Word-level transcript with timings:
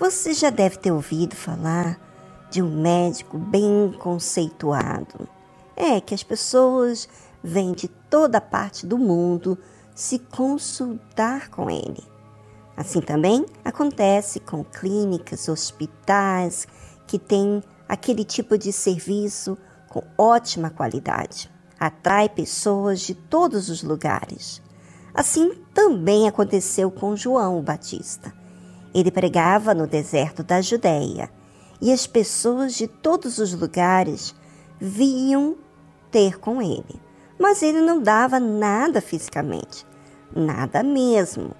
Você 0.00 0.32
já 0.32 0.48
deve 0.48 0.78
ter 0.78 0.90
ouvido 0.90 1.36
falar 1.36 2.00
de 2.50 2.62
um 2.62 2.80
médico 2.80 3.36
bem 3.36 3.94
conceituado. 3.98 5.28
É 5.76 6.00
que 6.00 6.14
as 6.14 6.22
pessoas 6.22 7.06
vêm 7.44 7.72
de 7.72 7.86
toda 7.86 8.40
parte 8.40 8.86
do 8.86 8.96
mundo 8.96 9.58
se 9.94 10.18
consultar 10.18 11.50
com 11.50 11.68
ele. 11.68 12.02
Assim 12.74 13.02
também 13.02 13.44
acontece 13.62 14.40
com 14.40 14.64
clínicas, 14.64 15.50
hospitais 15.50 16.66
que 17.06 17.18
têm 17.18 17.62
aquele 17.86 18.24
tipo 18.24 18.56
de 18.56 18.72
serviço 18.72 19.58
com 19.90 20.02
ótima 20.16 20.70
qualidade. 20.70 21.50
Atrai 21.78 22.26
pessoas 22.30 23.00
de 23.00 23.14
todos 23.14 23.68
os 23.68 23.82
lugares. 23.82 24.62
Assim 25.12 25.52
também 25.74 26.26
aconteceu 26.26 26.90
com 26.90 27.14
João 27.14 27.60
Batista. 27.60 28.39
Ele 28.94 29.10
pregava 29.10 29.74
no 29.74 29.86
deserto 29.86 30.42
da 30.42 30.60
Judéia 30.60 31.30
e 31.80 31.92
as 31.92 32.06
pessoas 32.06 32.74
de 32.74 32.86
todos 32.86 33.38
os 33.38 33.54
lugares 33.54 34.34
vinham 34.78 35.56
ter 36.10 36.38
com 36.38 36.60
ele. 36.60 37.00
Mas 37.38 37.62
ele 37.62 37.80
não 37.80 38.02
dava 38.02 38.38
nada 38.38 39.00
fisicamente, 39.00 39.86
nada 40.34 40.82
mesmo. 40.82 41.52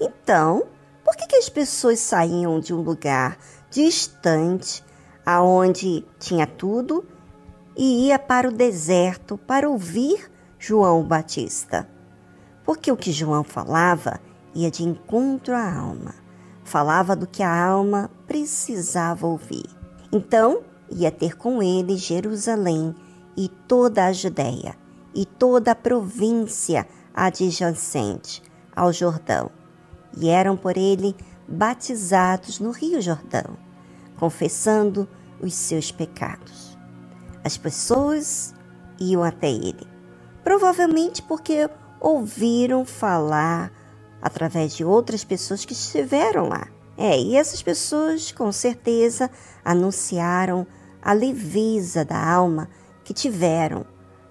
Então, 0.00 0.64
por 1.04 1.14
que, 1.14 1.26
que 1.26 1.36
as 1.36 1.48
pessoas 1.48 2.00
saíam 2.00 2.58
de 2.58 2.74
um 2.74 2.80
lugar 2.80 3.38
distante, 3.70 4.82
aonde 5.24 6.04
tinha 6.18 6.46
tudo, 6.46 7.06
e 7.76 8.08
ia 8.08 8.18
para 8.18 8.48
o 8.48 8.52
deserto 8.52 9.38
para 9.38 9.68
ouvir 9.68 10.30
João 10.58 11.04
Batista? 11.04 11.88
Porque 12.64 12.90
o 12.90 12.96
que 12.96 13.12
João 13.12 13.44
falava 13.44 14.20
ia 14.54 14.70
de 14.70 14.82
encontro 14.82 15.54
à 15.54 15.72
alma 15.72 16.27
falava 16.68 17.16
do 17.16 17.26
que 17.26 17.42
a 17.42 17.66
alma 17.66 18.10
precisava 18.26 19.26
ouvir. 19.26 19.64
Então, 20.12 20.62
ia 20.90 21.10
ter 21.10 21.36
com 21.36 21.62
ele 21.62 21.96
Jerusalém 21.96 22.94
e 23.36 23.48
toda 23.48 24.04
a 24.04 24.12
Judéia 24.12 24.76
e 25.14 25.24
toda 25.24 25.72
a 25.72 25.74
província 25.74 26.86
adjacente 27.14 28.42
ao 28.76 28.92
Jordão. 28.92 29.50
E 30.16 30.28
eram 30.28 30.56
por 30.56 30.76
ele 30.76 31.16
batizados 31.48 32.60
no 32.60 32.70
Rio 32.70 33.00
Jordão, 33.00 33.56
confessando 34.18 35.08
os 35.40 35.54
seus 35.54 35.90
pecados. 35.90 36.76
As 37.42 37.56
pessoas 37.56 38.54
iam 39.00 39.22
até 39.22 39.50
ele, 39.50 39.86
provavelmente 40.44 41.22
porque 41.22 41.68
ouviram 42.00 42.84
falar 42.84 43.72
através 44.20 44.74
de 44.74 44.84
outras 44.84 45.24
pessoas 45.24 45.64
que 45.64 45.72
estiveram 45.72 46.48
lá. 46.48 46.68
É, 46.96 47.18
e 47.18 47.36
essas 47.36 47.62
pessoas 47.62 48.32
com 48.32 48.50
certeza 48.50 49.30
anunciaram 49.64 50.66
a 51.00 51.12
leveza 51.12 52.04
da 52.04 52.20
alma 52.20 52.68
que 53.04 53.14
tiveram 53.14 53.86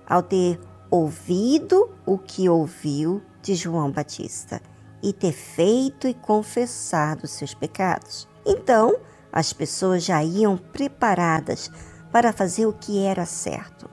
ao 0.06 0.22
ter 0.22 0.60
ouvido 0.92 1.90
o 2.06 2.18
que 2.18 2.50
ouviu 2.50 3.22
de 3.42 3.56
João 3.56 3.92
Batista 3.92 4.62
e 5.02 5.14
ter 5.14 5.32
feito 5.32 6.08
e 6.08 6.14
confessado 6.14 7.28
seus 7.28 7.54
pecados. 7.54 8.28
Então, 8.46 8.98
as 9.32 9.54
pessoas 9.54 10.04
já 10.04 10.24
iam 10.24 10.58
preparadas 10.58 11.72
para 12.12 12.34
fazer 12.34 12.66
o 12.66 12.74
que 12.74 13.04
era 13.04 13.26
certo. 13.26 13.90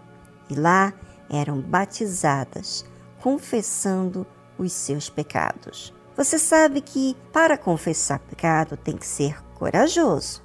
E 0.49 0.55
lá 0.55 0.93
eram 1.31 1.61
batizadas, 1.61 2.85
confessando 3.21 4.27
os 4.59 4.73
seus 4.73 5.09
pecados. 5.09 5.93
Você 6.17 6.39
sabe 6.39 6.81
que 6.81 7.17
para 7.33 7.59
confessar 7.59 8.21
pecado 8.21 8.77
tem 8.77 8.97
que 8.97 9.07
ser 9.07 9.43
corajoso, 9.55 10.43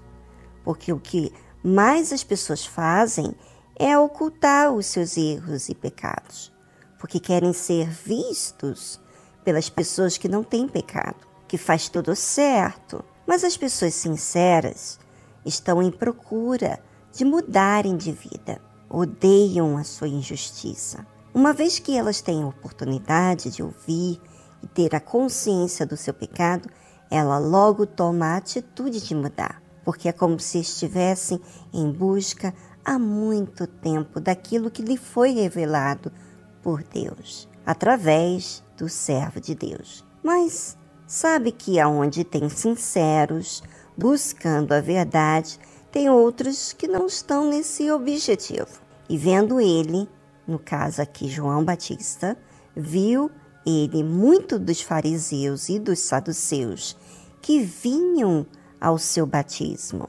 porque 0.64 0.92
o 0.92 1.00
que 1.00 1.32
mais 1.64 2.12
as 2.12 2.24
pessoas 2.24 2.66
fazem 2.66 3.36
é 3.76 3.98
ocultar 3.98 4.72
os 4.72 4.86
seus 4.86 5.16
erros 5.16 5.70
e 5.70 5.76
pecados, 5.76 6.52
porque 6.98 7.20
querem 7.20 7.54
ser 7.54 7.90
vistos 7.90 9.00
pelas 9.44 9.70
pessoas 9.70 10.18
que 10.18 10.28
não 10.28 10.44
têm 10.44 10.68
pecado, 10.68 11.28
que 11.48 11.58
faz 11.58 11.88
tudo 11.88 12.16
certo. 12.16 13.04
Mas 13.26 13.44
as 13.44 13.56
pessoas 13.56 13.94
sinceras 13.94 15.00
estão 15.46 15.82
em 15.82 15.92
procura 15.92 16.80
de 17.14 17.24
mudarem 17.24 17.96
de 17.96 18.12
vida, 18.12 18.62
odeiam 18.90 19.78
a 19.78 19.84
sua 19.84 20.08
injustiça. 20.08 21.06
Uma 21.34 21.54
vez 21.54 21.78
que 21.78 21.96
elas 21.96 22.22
têm 22.22 22.44
a 22.44 22.48
oportunidade 22.48 23.52
de 23.52 23.62
ouvir 23.62 24.20
e 24.64 24.68
ter 24.68 24.96
a 24.96 25.00
consciência 25.00 25.86
do 25.86 25.96
seu 25.96 26.14
pecado, 26.14 26.70
ela 27.10 27.38
logo 27.38 27.86
toma 27.86 28.28
a 28.28 28.38
atitude 28.38 29.00
de 29.00 29.14
mudar, 29.14 29.62
porque 29.86 30.10
é 30.10 30.12
como 30.12 30.40
se 30.40 30.60
estivessem 30.60 31.40
em 31.74 31.92
busca 31.92 32.54
há 32.84 32.98
muito 32.98 33.68
tempo 33.68 34.20
daquilo 34.20 34.72
que 34.72 34.82
lhe 34.82 34.98
foi 34.98 35.32
revelado 35.32 36.12
por 36.62 36.84
Deus, 36.84 37.48
através 37.66 38.64
do 38.76 38.90
servo 38.90 39.40
de 39.40 39.54
Deus. 39.54 40.04
Mas 40.24 40.78
sabe 41.06 41.52
que 41.52 41.80
aonde 41.80 42.24
tem 42.24 42.50
sinceros 42.50 43.64
buscando 43.96 44.72
a 44.72 44.82
verdade, 44.82 45.60
tem 45.92 46.10
outros 46.10 46.74
que 46.74 46.88
não 46.88 47.06
estão 47.06 47.50
nesse 47.50 47.92
objetivo. 47.92 48.68
E 49.10 49.18
vendo 49.18 49.60
ele, 49.60 50.08
no 50.50 50.58
caso 50.58 51.02
aqui 51.02 51.28
João 51.28 51.64
Batista, 51.64 52.36
viu 52.76 53.30
ele 53.66 54.04
muito 54.04 54.58
dos 54.58 54.82
fariseus 54.82 55.70
e 55.70 55.80
dos 55.80 56.00
saduceus 56.00 56.98
que 57.40 57.60
vinham 57.62 58.46
ao 58.82 58.98
seu 58.98 59.28
batismo. 59.28 60.08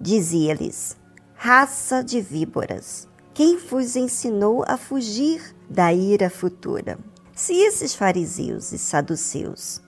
Dizia-lhes: 0.00 0.96
Raça 1.34 2.02
de 2.02 2.20
víboras, 2.20 3.08
quem 3.32 3.56
vos 3.58 3.94
ensinou 3.94 4.64
a 4.66 4.76
fugir 4.76 5.54
da 5.70 5.92
ira 5.92 6.28
futura? 6.28 6.98
Se 7.32 7.54
esses 7.54 7.94
fariseus 7.94 8.72
e 8.72 8.78
saduceus 8.78 9.80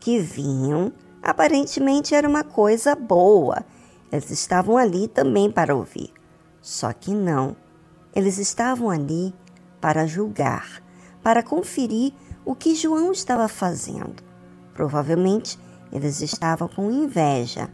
que 0.00 0.18
vinham, 0.18 0.92
aparentemente 1.22 2.14
era 2.14 2.28
uma 2.28 2.42
coisa 2.42 2.96
boa, 2.96 3.64
eles 4.10 4.30
estavam 4.30 4.76
ali 4.76 5.06
também 5.06 5.50
para 5.50 5.74
ouvir. 5.74 6.12
Só 6.60 6.92
que 6.92 7.12
não 7.12 7.54
eles 8.16 8.38
estavam 8.38 8.88
ali 8.88 9.34
para 9.78 10.06
julgar, 10.06 10.82
para 11.22 11.42
conferir 11.42 12.14
o 12.46 12.54
que 12.54 12.74
João 12.74 13.12
estava 13.12 13.46
fazendo. 13.46 14.24
Provavelmente 14.72 15.58
eles 15.92 16.22
estavam 16.22 16.66
com 16.66 16.90
inveja 16.90 17.68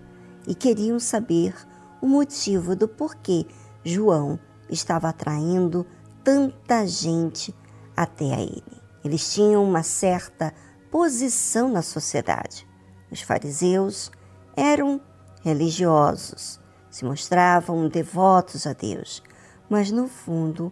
e 0.48 0.52
queriam 0.52 0.98
saber 0.98 1.54
o 2.00 2.08
motivo 2.08 2.75
do 2.75 2.88
porquê 2.88 3.47
João 3.84 4.36
estava 4.69 5.10
atraindo 5.10 5.86
tanta 6.25 6.84
gente 6.88 7.54
até 7.97 8.34
a 8.34 8.41
ele. 8.41 8.82
Eles 9.04 9.32
tinham 9.32 9.62
uma 9.62 9.84
certa 9.84 10.52
posição 10.91 11.69
na 11.69 11.82
sociedade. 11.82 12.66
Os 13.12 13.20
fariseus 13.20 14.10
eram 14.56 15.00
religiosos, 15.44 16.60
se 16.91 17.04
mostravam 17.04 17.88
devotos 17.88 18.66
a 18.66 18.72
Deus, 18.72 19.22
mas 19.72 19.90
no 19.90 20.06
fundo 20.06 20.70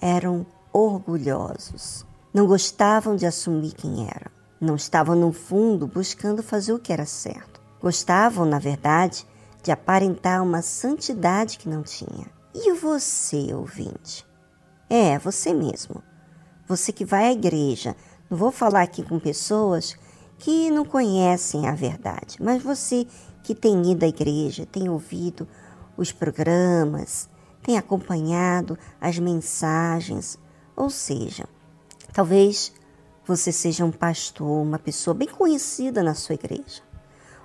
eram 0.00 0.46
orgulhosos. 0.72 2.06
Não 2.32 2.46
gostavam 2.46 3.14
de 3.14 3.26
assumir 3.26 3.74
quem 3.74 4.06
eram. 4.06 4.30
Não 4.58 4.74
estavam 4.74 5.14
no 5.14 5.34
fundo 5.34 5.86
buscando 5.86 6.42
fazer 6.42 6.72
o 6.72 6.78
que 6.78 6.90
era 6.90 7.04
certo. 7.04 7.60
Gostavam, 7.78 8.46
na 8.46 8.58
verdade, 8.58 9.26
de 9.62 9.70
aparentar 9.70 10.42
uma 10.42 10.62
santidade 10.62 11.58
que 11.58 11.68
não 11.68 11.82
tinha. 11.82 12.26
E 12.54 12.72
você, 12.72 13.52
ouvinte? 13.52 14.26
É, 14.88 15.18
você 15.18 15.52
mesmo. 15.52 16.02
Você 16.66 16.90
que 16.90 17.04
vai 17.04 17.26
à 17.26 17.32
igreja. 17.32 17.94
Não 18.30 18.38
vou 18.38 18.50
falar 18.50 18.80
aqui 18.80 19.02
com 19.02 19.18
pessoas 19.18 19.94
que 20.38 20.70
não 20.70 20.86
conhecem 20.86 21.68
a 21.68 21.74
verdade, 21.74 22.38
mas 22.40 22.62
você 22.62 23.06
que 23.42 23.54
tem 23.54 23.92
ido 23.92 24.06
à 24.06 24.08
igreja, 24.08 24.64
tem 24.64 24.88
ouvido 24.88 25.46
os 25.98 26.12
programas, 26.12 27.28
tem 27.68 27.76
acompanhado 27.76 28.78
as 28.98 29.18
mensagens, 29.18 30.38
ou 30.74 30.88
seja, 30.88 31.46
talvez 32.14 32.72
você 33.26 33.52
seja 33.52 33.84
um 33.84 33.92
pastor, 33.92 34.62
uma 34.62 34.78
pessoa 34.78 35.12
bem 35.12 35.28
conhecida 35.28 36.02
na 36.02 36.14
sua 36.14 36.36
igreja, 36.36 36.80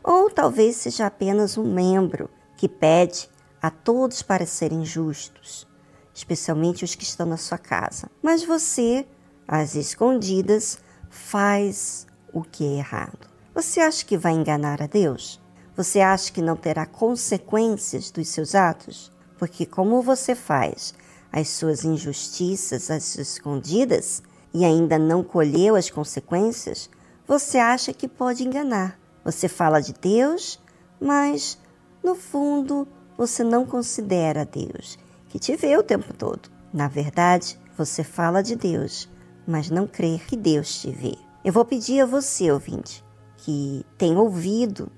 ou 0.01 0.29
talvez 0.29 0.77
seja 0.77 1.07
apenas 1.07 1.57
um 1.57 1.65
membro 1.65 2.29
que 2.55 2.69
pede 2.69 3.29
a 3.61 3.69
todos 3.69 4.21
para 4.21 4.45
serem 4.45 4.85
justos, 4.85 5.67
especialmente 6.13 6.85
os 6.85 6.95
que 6.95 7.03
estão 7.03 7.25
na 7.25 7.35
sua 7.35 7.57
casa. 7.57 8.09
Mas 8.21 8.45
você, 8.45 9.05
às 9.45 9.75
escondidas, 9.75 10.79
faz 11.09 12.07
o 12.31 12.43
que 12.45 12.65
é 12.65 12.77
errado. 12.77 13.27
Você 13.53 13.81
acha 13.81 14.05
que 14.05 14.17
vai 14.17 14.31
enganar 14.31 14.81
a 14.81 14.87
Deus? 14.87 15.37
Você 15.75 15.99
acha 15.99 16.31
que 16.31 16.41
não 16.41 16.55
terá 16.55 16.85
consequências 16.85 18.09
dos 18.09 18.29
seus 18.29 18.55
atos? 18.55 19.11
Porque 19.44 19.66
como 19.66 20.01
você 20.01 20.36
faz 20.36 20.94
as 21.30 21.50
suas 21.50 21.84
injustiças 21.84 22.90
às 22.90 23.18
escondidas 23.18 24.24
e 24.54 24.63
ainda 24.63 24.98
não 24.98 25.22
colheu 25.22 25.75
as 25.75 25.90
consequências, 25.90 26.90
você 27.28 27.57
acha 27.57 27.92
que 27.92 28.07
pode 28.07 28.48
enganar. 28.48 28.98
Você 29.22 29.50
fala 29.50 29.81
de 29.81 29.92
Deus, 29.92 30.62
mas 30.98 31.60
no 32.01 32.16
fundo, 32.16 32.88
você 33.18 33.44
não 33.44 33.66
considera 33.66 34.45
Deus, 34.45 34.98
que 35.28 35.38
te 35.38 35.57
vê 35.57 35.75
o 35.75 35.84
tempo 35.84 36.13
todo. 36.13 36.50
Na 36.72 36.88
verdade, 36.88 37.60
você 37.78 38.01
fala 38.01 38.42
de 38.42 38.56
Deus, 38.56 39.10
mas 39.45 39.69
não 39.69 39.86
crê 39.86 40.22
que 40.25 40.38
Deus 40.38 40.80
te 40.80 40.90
vê. 40.90 41.18
Eu 41.44 41.51
vou 41.51 41.66
pedir 41.66 42.00
a 42.00 42.06
você, 42.06 42.50
ouvinte, 42.50 43.04
que 43.36 43.86
tem 43.98 44.16
ouvido 44.16 44.90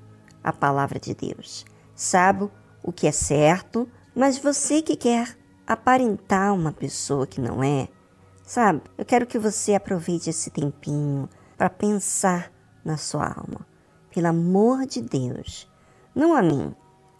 a 0.43 0.53
palavra 0.53 0.99
de 0.99 1.15
Deus, 1.15 1.65
sabe 1.95 2.47
o 2.83 2.93
que 2.93 3.07
é 3.07 3.11
certo, 3.11 3.89
mas 4.15 4.37
você 4.37 4.81
que 4.81 4.95
quer 4.95 5.37
aparentar 5.67 6.53
uma 6.53 6.71
pessoa 6.71 7.27
que 7.27 7.41
não 7.41 7.63
é, 7.63 7.89
sabe? 8.43 8.81
Eu 8.97 9.03
quero 9.03 9.25
que 9.25 9.37
você 9.37 9.75
aproveite 9.75 10.29
esse 10.29 10.49
tempinho 10.49 11.27
para 11.57 11.69
pensar 11.69 12.51
na 12.83 12.97
sua 12.97 13.27
alma. 13.27 13.67
Pelo 14.13 14.27
amor 14.27 14.85
de 14.85 15.01
Deus, 15.01 15.69
não 16.15 16.33
a 16.33 16.41
mim, 16.41 16.73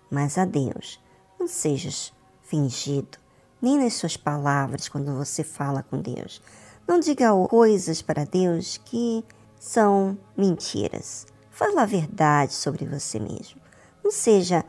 mas 0.10 0.38
a 0.38 0.46
Deus. 0.46 1.04
Não 1.38 1.48
sejas 1.48 2.14
fingido, 2.42 3.18
nem 3.62 3.78
nas 3.78 3.96
suas 3.96 4.16
palavras 4.16 4.88
quando 4.88 5.14
você 5.18 5.44
fala 5.44 5.84
com 5.84 6.00
Deus. 6.00 6.42
Não 6.88 7.00
diga 7.00 7.32
coisas 7.50 8.02
para 8.02 8.26
Deus 8.26 8.78
que 8.86 9.26
são 9.60 10.18
mentiras. 10.38 11.26
Fala 11.50 11.82
a 11.82 11.86
verdade 11.86 12.54
sobre 12.54 12.86
você 12.86 13.20
mesmo. 13.20 13.60
Não 14.04 14.12
seja 14.12 14.64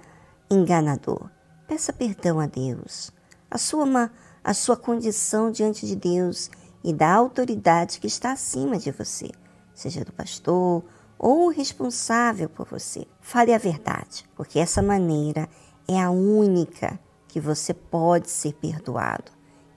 enganador. 0.50 1.30
Peça 1.66 1.92
perdão 1.92 2.38
a 2.38 2.46
Deus. 2.46 3.10
Assuma 3.50 4.12
a 4.42 4.54
sua 4.54 4.76
condição 4.76 5.50
diante 5.50 5.84
de 5.84 5.96
Deus 5.96 6.48
e 6.84 6.92
da 6.92 7.12
autoridade 7.12 7.98
que 7.98 8.06
está 8.06 8.32
acima 8.32 8.78
de 8.78 8.92
você, 8.92 9.30
seja 9.74 10.04
do 10.04 10.12
pastor 10.12 10.84
ou 11.18 11.48
responsável 11.48 12.48
por 12.48 12.66
você. 12.66 13.04
Fale 13.20 13.52
a 13.52 13.58
verdade, 13.58 14.24
porque 14.36 14.60
essa 14.60 14.80
maneira 14.80 15.48
é 15.88 16.00
a 16.00 16.10
única 16.10 17.00
que 17.26 17.40
você 17.40 17.74
pode 17.74 18.30
ser 18.30 18.52
perdoado 18.54 19.32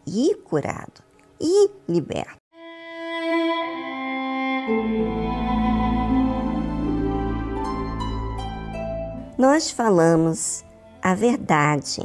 e 0.05 0.35
curado 0.35 1.01
e 1.39 1.71
liberto. 1.87 2.37
Nós 9.39 9.71
falamos 9.71 10.63
a 11.01 11.13
verdade 11.13 12.03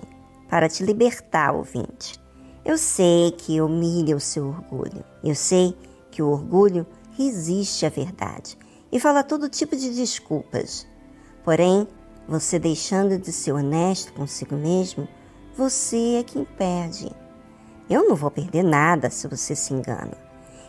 para 0.49 0.69
te 0.69 0.85
libertar, 0.85 1.53
ouvinte. 1.55 2.21
Eu 2.65 2.79
sei 2.79 3.33
que 3.33 3.61
humilha 3.61 4.17
o 4.17 4.21
seu 4.21 4.47
orgulho. 4.47 5.05
Eu 5.23 5.35
sei 5.35 5.77
que 6.11 6.23
o 6.23 6.29
orgulho 6.29 6.87
resiste 7.13 7.85
à 7.85 7.89
verdade 7.89 8.57
e 8.91 9.01
fala 9.01 9.23
todo 9.23 9.49
tipo 9.49 9.77
de 9.77 9.95
desculpas. 9.95 10.87
Porém, 11.43 11.87
você 12.27 12.59
deixando 12.59 13.19
de 13.19 13.33
ser 13.33 13.53
honesto 13.53 14.13
consigo 14.13 14.57
mesmo, 14.57 15.07
você 15.57 16.17
é 16.21 16.23
quem 16.23 16.45
perde. 16.45 17.11
Eu 17.91 18.09
não 18.09 18.17
vou 18.17 18.31
perder 18.31 18.63
nada 18.63 19.11
se 19.11 19.29
você 19.29 19.55
se 19.55 19.75
engana. 19.75 20.17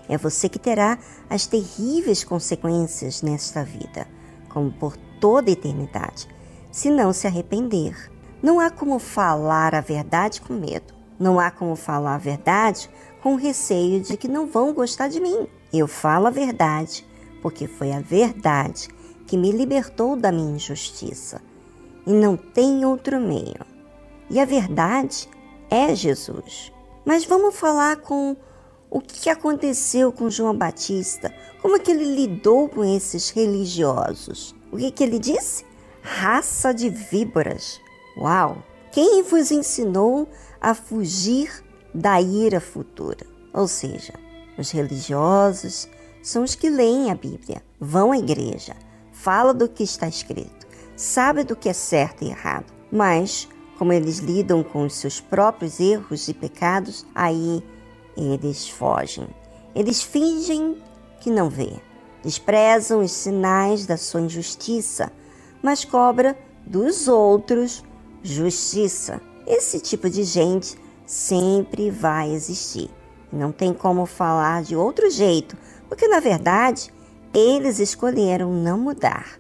É 0.10 0.18
você 0.18 0.50
que 0.50 0.60
terá 0.60 1.00
as 1.30 1.48
terríveis 1.48 2.24
consequências 2.24 3.22
nesta 3.22 3.64
vida, 3.64 4.08
como 4.50 4.72
por 4.72 4.98
toda 5.20 5.50
a 5.50 5.54
eternidade, 5.54 6.28
se 6.72 6.90
não 6.90 7.14
se 7.14 7.26
arrepender. 7.26 8.12
Não 8.46 8.60
há 8.60 8.70
como 8.70 9.00
falar 9.00 9.74
a 9.74 9.82
verdade 9.82 10.40
com 10.40 10.54
medo. 10.54 10.94
Não 11.20 11.40
há 11.40 11.50
como 11.50 11.76
falar 11.76 12.14
a 12.14 12.20
verdade 12.20 12.88
com 13.24 13.34
receio 13.34 14.02
de 14.02 14.16
que 14.16 14.28
não 14.28 14.46
vão 14.46 14.72
gostar 14.72 15.08
de 15.08 15.20
mim. 15.20 15.48
Eu 15.74 15.88
falo 15.88 16.28
a 16.28 16.30
verdade 16.30 17.04
porque 17.42 17.66
foi 17.66 17.92
a 17.92 18.00
verdade 18.00 18.88
que 19.26 19.36
me 19.36 19.52
libertou 19.52 20.16
da 20.16 20.32
minha 20.32 20.58
injustiça. 20.58 21.42
E 22.06 22.14
não 22.14 22.38
tem 22.38 22.86
outro 22.86 23.20
meio. 23.20 23.66
E 24.30 24.40
a 24.40 24.46
verdade 24.46 25.28
é 25.68 25.96
Jesus. 25.96 26.72
Mas 27.04 27.26
vamos 27.26 27.56
falar 27.56 27.96
com 27.96 28.38
o 28.92 29.02
que 29.02 29.28
aconteceu 29.28 30.12
com 30.12 30.30
João 30.30 30.56
Batista, 30.56 31.34
como 31.64 31.78
é 31.78 31.80
que 31.80 31.90
ele 31.90 32.14
lidou 32.14 32.70
com 32.70 32.86
esses 32.86 33.32
religiosos. 33.32 34.54
O 34.72 34.78
que, 34.78 34.92
que 34.92 35.04
ele 35.04 35.18
disse? 35.18 35.66
Raça 36.04 36.72
de 36.72 36.92
víboras. 36.92 37.84
Uau! 38.18 38.64
Quem 38.92 39.24
vos 39.24 39.52
ensinou 39.52 40.28
a 40.62 40.74
fugir 40.74 41.52
da 41.94 42.22
ira 42.22 42.62
futura? 42.62 43.26
Ou 43.54 43.68
seja, 43.68 44.14
os 44.58 44.72
religiosos, 44.72 45.90
são 46.24 46.44
os 46.44 46.56
que 46.56 46.70
leem 46.70 47.12
a 47.12 47.16
Bíblia, 47.16 47.62
vão 47.80 48.12
à 48.12 48.18
igreja, 48.18 48.76
fala 49.12 49.54
do 49.54 49.68
que 49.68 49.84
está 49.84 50.08
escrito, 50.08 50.66
sabe 50.96 51.44
do 51.44 51.56
que 51.56 51.70
é 51.70 51.74
certo 51.74 52.24
e 52.24 52.30
errado, 52.30 52.74
mas 52.92 53.48
como 53.78 53.92
eles 53.92 54.20
lidam 54.20 54.64
com 54.64 54.86
os 54.86 54.96
seus 54.96 55.20
próprios 55.20 55.80
erros 55.80 56.28
e 56.30 56.34
pecados, 56.34 57.06
aí 57.14 57.62
eles 58.16 58.70
fogem. 58.70 59.28
Eles 59.76 60.02
fingem 60.02 60.82
que 61.20 61.30
não 61.30 61.50
vê, 61.50 61.74
desprezam 62.24 63.02
os 63.02 63.12
sinais 63.12 63.86
da 63.86 63.98
sua 63.98 64.22
injustiça, 64.22 65.12
mas 65.62 65.84
cobra 65.84 66.38
dos 66.66 67.08
outros 67.08 67.84
justiça. 68.34 69.22
Esse 69.46 69.80
tipo 69.80 70.10
de 70.10 70.24
gente 70.24 70.78
sempre 71.06 71.92
vai 71.92 72.32
existir. 72.32 72.90
Não 73.32 73.52
tem 73.52 73.74
como 73.74 74.06
falar 74.06 74.64
de 74.64 74.76
outro 74.76 75.10
jeito 75.10 75.56
porque 75.88 76.08
na 76.08 76.20
verdade 76.20 76.94
eles 77.34 77.80
escolheram 77.80 78.52
não 78.52 78.78
mudar. 78.78 79.40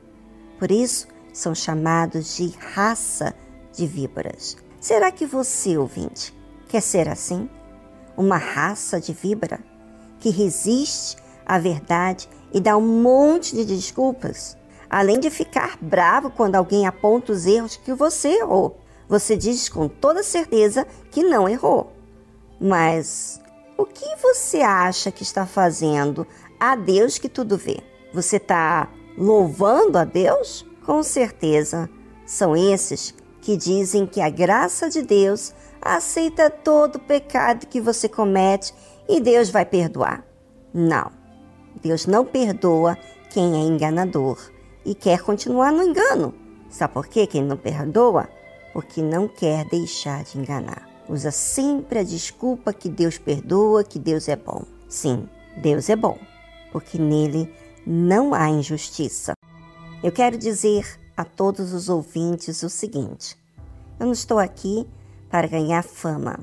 Por 0.60 0.72
isso 0.72 1.08
são 1.34 1.56
chamados 1.56 2.38
de 2.38 2.54
raça 2.74 3.34
de 3.74 3.88
víboras. 3.88 4.58
Será 4.80 5.12
que 5.12 5.26
você, 5.26 5.78
ouvinte, 5.78 6.34
quer 6.68 6.81
ser 6.81 7.10
assim? 7.10 7.50
Uma 8.16 8.38
raça 8.38 9.00
de 9.00 9.12
víbora 9.12 9.60
que 10.20 10.30
resiste 10.30 11.18
à 11.46 11.58
verdade 11.58 12.30
e 12.54 12.60
dá 12.60 12.78
um 12.78 13.02
monte 13.02 13.56
de 13.56 13.66
desculpas, 13.66 14.58
além 14.95 15.19
de 15.19 15.30
ficar 15.30 15.77
bravo 15.81 16.30
quando 16.30 16.56
alguém 16.56 16.88
aponta 16.88 17.33
os 17.33 17.45
erros 17.45 17.75
que 17.75 17.94
você 17.94 18.30
errou. 18.30 18.80
Você 19.09 19.36
diz 19.36 19.68
com 19.68 19.89
toda 19.89 20.24
certeza 20.24 20.88
que 21.12 21.21
não 21.21 21.50
errou. 21.50 21.92
Mas 22.62 23.42
o 23.77 23.86
que 23.86 24.06
você 24.24 24.62
acha 24.62 25.12
que 25.12 25.21
está 25.21 25.45
fazendo 25.45 26.25
a 26.57 26.77
Deus 26.77 27.18
que 27.18 27.27
tudo 27.27 27.57
vê? 27.57 27.81
Você 28.13 28.38
está 28.38 28.89
louvando 29.18 29.97
a 29.97 30.06
Deus? 30.06 30.66
Com 30.85 31.04
certeza 31.04 31.90
são 32.25 32.56
esses 32.56 33.14
que 33.42 33.57
dizem 33.57 34.07
que 34.07 34.21
a 34.21 34.30
graça 34.30 34.90
de 34.90 35.02
Deus 35.02 35.54
aceita 35.81 36.49
todo 36.49 36.99
pecado 36.99 37.68
que 37.68 37.81
você 37.81 38.07
comete 38.07 38.73
e 39.09 39.19
Deus 39.19 39.49
vai 39.49 39.66
perdoar. 39.66 40.25
Não, 40.73 41.11
Deus 41.81 42.06
não 42.06 42.23
perdoa 42.23 42.97
quem 43.30 43.56
é 43.56 43.68
enganador 43.68 44.55
e 44.85 44.94
quer 44.94 45.21
continuar 45.21 45.71
no 45.71 45.83
engano. 45.83 46.33
Sabe 46.69 46.94
por 46.94 47.07
quê 47.07 47.25
que 47.25 47.37
ele 47.37 47.47
não 47.47 47.57
perdoa? 47.57 48.30
Porque 48.73 49.01
não 49.01 49.27
quer 49.27 49.65
deixar 49.65 50.23
de 50.23 50.37
enganar 50.37 50.95
usa 51.07 51.31
sempre 51.31 51.99
a 51.99 52.04
desculpa 52.04 52.73
que 52.73 52.89
Deus 52.89 53.18
perdoa, 53.18 53.83
que 53.83 53.99
Deus 53.99 54.27
é 54.27 54.35
bom. 54.35 54.63
Sim, 54.87 55.27
Deus 55.57 55.89
é 55.89 55.95
bom, 55.95 56.18
porque 56.71 56.97
nele 56.97 57.51
não 57.85 58.33
há 58.33 58.49
injustiça. 58.49 59.33
Eu 60.04 60.11
quero 60.11 60.37
dizer 60.37 60.99
a 61.15 61.23
todos 61.23 61.73
os 61.73 61.89
ouvintes 61.89 62.63
o 62.63 62.69
seguinte: 62.69 63.37
eu 63.99 64.06
não 64.06 64.13
estou 64.13 64.39
aqui 64.39 64.87
para 65.30 65.47
ganhar 65.47 65.83
fama. 65.83 66.39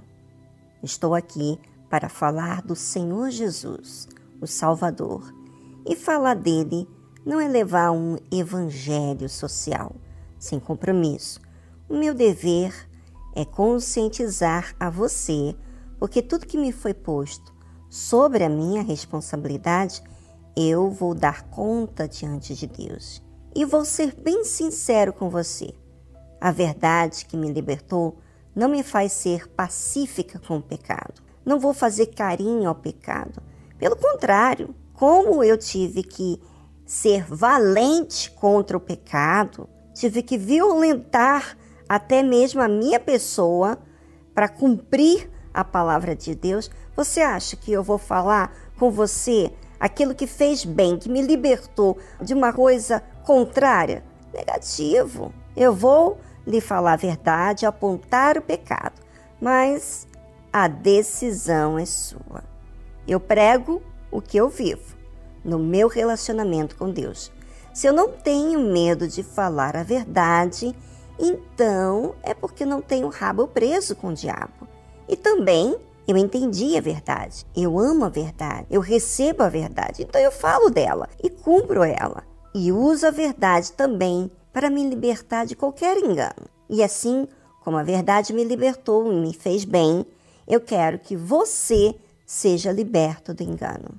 Estou 0.82 1.14
aqui 1.14 1.58
para 1.88 2.08
falar 2.08 2.62
do 2.62 2.74
Senhor 2.74 3.30
Jesus, 3.30 4.08
o 4.40 4.46
Salvador. 4.46 5.32
E 5.86 5.96
falar 5.96 6.34
dele 6.34 6.88
não 7.24 7.40
é 7.40 7.48
levar 7.48 7.92
um 7.92 8.16
evangelho 8.30 9.28
social, 9.28 9.92
sem 10.38 10.58
compromisso. 10.58 11.40
O 11.88 11.96
meu 11.96 12.14
dever 12.14 12.88
é 13.34 13.44
conscientizar 13.44 14.74
a 14.78 14.90
você, 14.90 15.54
porque 15.98 16.20
tudo 16.20 16.46
que 16.46 16.58
me 16.58 16.72
foi 16.72 16.92
posto 16.92 17.52
sobre 17.88 18.42
a 18.42 18.48
minha 18.48 18.82
responsabilidade, 18.82 20.02
eu 20.56 20.90
vou 20.90 21.14
dar 21.14 21.42
conta 21.50 22.08
diante 22.08 22.54
de 22.54 22.66
Deus. 22.66 23.22
E 23.54 23.64
vou 23.64 23.84
ser 23.84 24.14
bem 24.14 24.44
sincero 24.44 25.12
com 25.12 25.28
você. 25.28 25.74
A 26.40 26.50
verdade 26.50 27.26
que 27.26 27.36
me 27.36 27.52
libertou 27.52 28.18
não 28.54 28.68
me 28.68 28.82
faz 28.82 29.12
ser 29.12 29.48
pacífica 29.48 30.38
com 30.38 30.56
o 30.56 30.62
pecado. 30.62 31.22
Não 31.44 31.60
vou 31.60 31.72
fazer 31.72 32.06
carinho 32.06 32.68
ao 32.68 32.74
pecado. 32.74 33.42
Pelo 33.78 33.96
contrário, 33.96 34.74
como 34.92 35.42
eu 35.42 35.58
tive 35.58 36.02
que 36.02 36.40
ser 36.84 37.24
valente 37.24 38.30
contra 38.30 38.76
o 38.76 38.80
pecado, 38.80 39.68
tive 39.94 40.22
que 40.22 40.36
violentar 40.36 41.56
até 41.88 42.22
mesmo 42.22 42.60
a 42.60 42.68
minha 42.68 42.98
pessoa, 42.98 43.78
para 44.34 44.48
cumprir 44.48 45.30
a 45.52 45.62
palavra 45.62 46.16
de 46.16 46.34
Deus, 46.34 46.70
você 46.96 47.20
acha 47.20 47.54
que 47.54 47.70
eu 47.70 47.82
vou 47.82 47.98
falar 47.98 48.50
com 48.78 48.90
você 48.90 49.52
aquilo 49.78 50.14
que 50.14 50.26
fez 50.26 50.64
bem, 50.64 50.98
que 50.98 51.10
me 51.10 51.20
libertou 51.20 51.98
de 52.20 52.32
uma 52.32 52.52
coisa 52.52 53.02
contrária? 53.24 54.02
Negativo. 54.32 55.34
Eu 55.54 55.74
vou 55.74 56.18
lhe 56.46 56.60
falar 56.62 56.94
a 56.94 56.96
verdade, 56.96 57.66
apontar 57.66 58.38
o 58.38 58.42
pecado, 58.42 59.02
mas 59.38 60.08
a 60.50 60.66
decisão 60.68 61.78
é 61.78 61.84
sua. 61.84 62.42
Eu 63.06 63.20
prego 63.20 63.82
o 64.10 64.22
que 64.22 64.38
eu 64.38 64.48
vivo 64.48 65.01
no 65.44 65.58
meu 65.58 65.88
relacionamento 65.88 66.76
com 66.76 66.90
Deus. 66.90 67.30
Se 67.72 67.86
eu 67.86 67.92
não 67.92 68.08
tenho 68.08 68.60
medo 68.60 69.08
de 69.08 69.22
falar 69.22 69.76
a 69.76 69.82
verdade, 69.82 70.74
então 71.18 72.14
é 72.22 72.34
porque 72.34 72.64
não 72.64 72.82
tenho 72.82 73.08
rabo 73.08 73.46
preso 73.48 73.96
com 73.96 74.08
o 74.08 74.14
diabo. 74.14 74.68
E 75.08 75.16
também 75.16 75.76
eu 76.06 76.16
entendi 76.16 76.76
a 76.76 76.80
verdade, 76.80 77.46
eu 77.56 77.78
amo 77.78 78.04
a 78.04 78.08
verdade, 78.08 78.66
eu 78.70 78.80
recebo 78.80 79.42
a 79.42 79.48
verdade, 79.48 80.02
então 80.02 80.20
eu 80.20 80.32
falo 80.32 80.68
dela 80.68 81.08
e 81.22 81.30
cumpro 81.30 81.82
ela. 81.82 82.24
E 82.54 82.70
uso 82.72 83.06
a 83.06 83.10
verdade 83.10 83.72
também 83.72 84.30
para 84.52 84.68
me 84.68 84.86
libertar 84.88 85.46
de 85.46 85.56
qualquer 85.56 85.96
engano. 85.96 86.46
E 86.68 86.82
assim 86.82 87.26
como 87.62 87.76
a 87.76 87.82
verdade 87.82 88.32
me 88.32 88.44
libertou 88.44 89.10
e 89.12 89.14
me 89.14 89.32
fez 89.32 89.64
bem, 89.64 90.04
eu 90.46 90.60
quero 90.60 90.98
que 90.98 91.16
você 91.16 91.94
seja 92.26 92.72
liberto 92.72 93.32
do 93.32 93.42
engano. 93.42 93.94